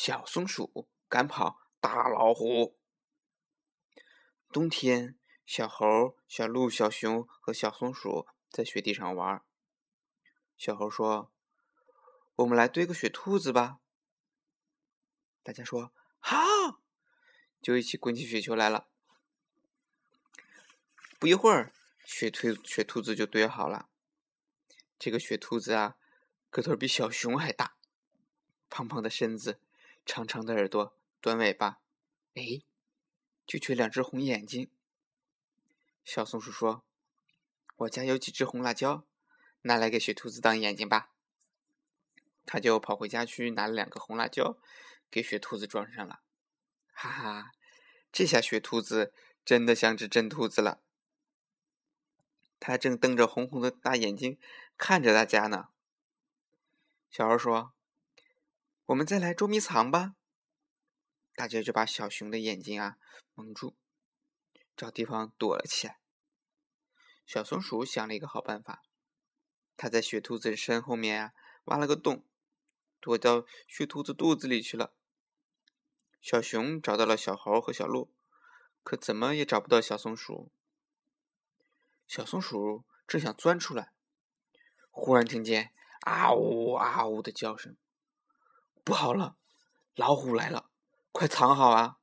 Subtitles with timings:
[0.00, 2.78] 小松鼠赶跑大老虎。
[4.52, 9.44] 冬天，小猴、小鹿、小熊和小松鼠在雪地上玩。
[10.56, 11.32] 小猴说
[12.36, 13.80] ：“我们来堆个雪兔子吧。”
[15.42, 16.38] 大家说：“好！”
[17.60, 18.86] 就一起滚起雪球来了。
[21.18, 21.72] 不一会儿，
[22.04, 23.88] 雪兔雪兔子就堆好了。
[24.96, 25.96] 这个雪兔子啊，
[26.50, 27.76] 个头比小熊还大，
[28.70, 29.60] 胖胖的身子。
[30.08, 31.80] 长长的耳朵，短尾巴，
[32.34, 32.62] 哎，
[33.46, 34.70] 就缺两只红眼睛。
[36.02, 36.82] 小松鼠说
[37.76, 39.04] ：“我家有几只红辣椒，
[39.62, 41.12] 拿来给雪兔子当眼睛吧。”
[42.46, 44.56] 他就跑回家去拿了两个红辣椒，
[45.10, 46.22] 给雪兔子装上了。
[46.90, 47.52] 哈哈，
[48.10, 49.12] 这下雪兔子
[49.44, 50.80] 真的像只真兔子了。
[52.58, 54.38] 它正瞪着红红的大眼睛
[54.78, 55.68] 看着大家呢。
[57.10, 57.74] 小猴说。
[58.88, 60.14] 我们再来捉迷藏吧！
[61.34, 62.96] 大家就把小熊的眼睛啊
[63.34, 63.76] 蒙住，
[64.74, 66.00] 找地方躲了起来。
[67.26, 68.82] 小松鼠想了一个好办法，
[69.76, 71.32] 它在雪兔子身后面啊
[71.64, 72.24] 挖了个洞，
[72.98, 74.94] 躲到雪兔子肚子里去了。
[76.22, 78.10] 小熊找到了小猴和小鹿，
[78.82, 80.50] 可怎么也找不到小松鼠。
[82.06, 83.92] 小松鼠正想钻出来，
[84.90, 85.74] 忽然听见
[86.06, 87.76] 啊呜啊呜的叫声。
[88.88, 89.36] 不好了，
[89.96, 90.70] 老虎来了！
[91.12, 91.98] 快藏好啊！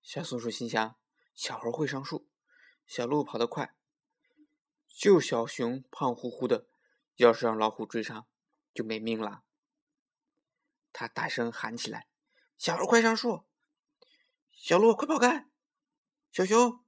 [0.00, 0.98] 小松鼠心想：
[1.34, 2.30] 小猴会上树，
[2.86, 3.76] 小鹿跑得快，
[4.86, 6.66] 就小熊胖乎乎的，
[7.16, 8.26] 要是让老虎追上，
[8.72, 9.44] 就没命了。
[10.94, 12.08] 他大声喊起来
[12.56, 13.44] ：“小猴快上树！
[14.50, 15.50] 小鹿快跑开！
[16.32, 16.82] 小熊，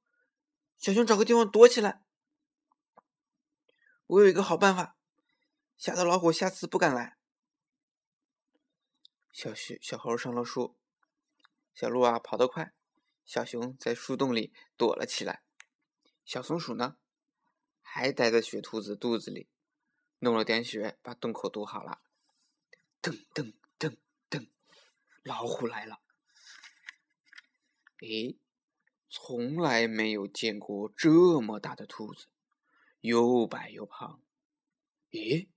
[0.79, 2.03] 小熊找个地方躲起来！
[4.07, 4.97] 我有一个好办法，
[5.77, 7.19] 吓得老虎下次不敢来。”
[9.33, 10.77] 小熊、小猴上了树，
[11.73, 12.73] 小鹿啊跑得快，
[13.25, 15.43] 小熊在树洞里躲了起来。
[16.25, 16.97] 小松鼠呢，
[17.81, 19.49] 还待在雪兔子肚子里，
[20.19, 22.03] 弄了点雪，把洞口堵好了。
[23.01, 23.97] 噔噔噔
[24.29, 24.49] 噔，
[25.23, 26.01] 老虎来了！
[28.01, 28.39] 诶，
[29.09, 32.27] 从来没有见过这么大的兔子，
[33.01, 34.23] 又白又胖。
[35.11, 35.49] 咦，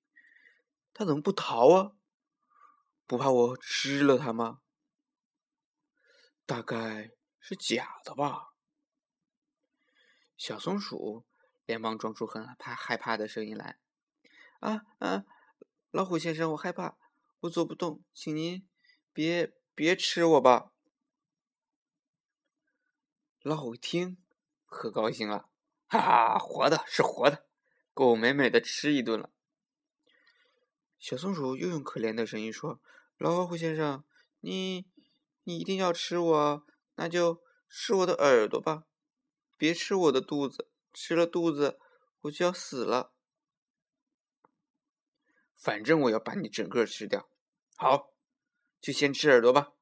[0.93, 1.95] 它怎么不逃啊？
[3.05, 4.61] 不怕我吃了它吗？
[6.45, 8.53] 大概是假的吧。
[10.35, 11.25] 小松鼠
[11.65, 13.79] 连忙装出很怕害怕的声音来
[14.59, 15.25] ：“啊啊，
[15.91, 16.97] 老虎先生，我害怕，
[17.41, 18.67] 我走不动，请您
[19.13, 20.73] 别别吃我吧。”
[23.43, 24.17] 老虎一听，
[24.65, 25.49] 可高兴了
[25.87, 27.47] ：“哈哈，活的是活的，
[27.93, 29.31] 够美美的吃一顿了。”
[31.03, 32.79] 小松鼠又用可怜的声音说
[33.19, 34.05] ：“老虎先生，
[34.39, 34.85] 你
[35.43, 36.65] 你一定要吃我，
[36.95, 38.85] 那就吃我的耳朵吧，
[39.57, 41.77] 别吃我的肚子，吃了肚子
[42.21, 43.11] 我就要死了。
[45.53, 47.29] 反正我要把你整个吃掉。
[47.75, 48.13] 好，
[48.79, 49.73] 就先吃耳朵吧。”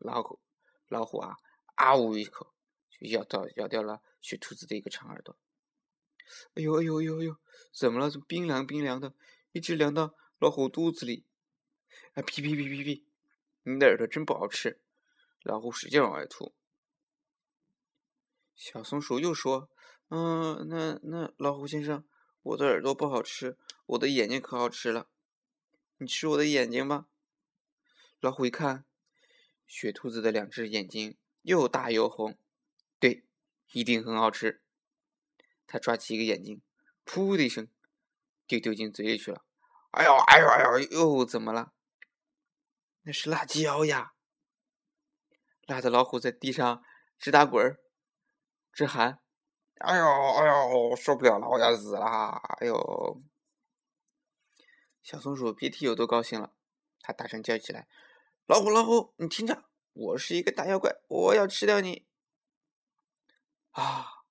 [0.00, 0.38] 老虎
[0.86, 1.36] 老虎啊
[1.76, 2.52] 啊呜一口，
[2.90, 5.34] 就咬掉咬掉了雪兔子的一个长耳朵。
[6.52, 7.36] 哎呦哎呦哎呦哎呦，
[7.72, 8.10] 怎么了？
[8.10, 9.14] 怎么冰凉冰凉的，
[9.52, 10.14] 一直凉到。
[10.42, 11.24] 老虎肚子里，
[12.14, 13.06] 啊屁屁屁屁屁，
[13.62, 14.82] 你的耳朵真不好吃。
[15.42, 16.52] 老虎使劲往外吐。
[18.56, 19.70] 小松鼠又说
[20.10, 22.04] ：“嗯，那那老虎先生，
[22.42, 25.08] 我的耳朵不好吃，我的眼睛可好吃了。
[25.98, 27.06] 你吃我的眼睛吧。”
[28.18, 28.84] 老虎一看，
[29.64, 32.36] 雪兔子的两只眼睛又大又红，
[32.98, 33.22] 对，
[33.70, 34.60] 一定很好吃。
[35.68, 36.60] 他抓起一个眼睛，
[37.06, 37.68] 噗的一声，
[38.48, 39.44] 就丢进嘴里去了。
[39.92, 41.72] 哎呦，哎呦，哎呦，又怎么了？
[43.02, 44.14] 那是辣椒呀！
[45.66, 46.82] 辣的老虎在地上
[47.18, 47.80] 直打滚儿，
[48.72, 49.20] 直喊
[49.80, 52.06] ：“哎呦，哎呦，受不了了，我要死了！”
[52.60, 53.22] 哎呦，
[55.02, 56.54] 小松鼠别提有多高兴了，
[57.00, 57.86] 它大声叫起来
[58.46, 62.08] ：“老虎，老虎，你听着，我是一个大妖怪，我要吃掉你！”
[63.72, 64.24] 啊，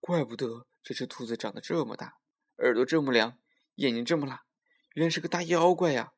[0.00, 2.18] 怪不得这只兔子长得这么大，
[2.58, 3.38] 耳朵这么凉，
[3.76, 4.44] 眼睛这么辣。
[4.94, 6.12] 原来是个大妖怪呀！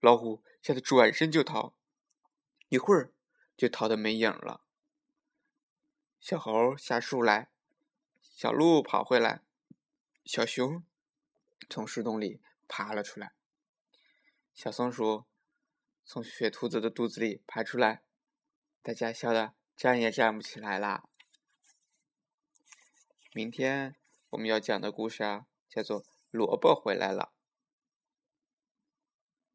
[0.00, 1.74] 老虎吓得转身就逃，
[2.68, 3.12] 一会儿
[3.56, 4.64] 就逃得没影了。
[6.18, 7.50] 小猴下树来，
[8.20, 9.42] 小鹿跑回来，
[10.24, 10.82] 小熊
[11.68, 13.34] 从树洞里爬了出来，
[14.54, 15.26] 小松鼠
[16.06, 18.02] 从雪兔子的肚子里爬出来，
[18.82, 21.04] 大家笑得站也站不起来啦。
[23.34, 23.96] 明天
[24.30, 27.32] 我们要讲的故事啊，叫做《萝卜回来了》。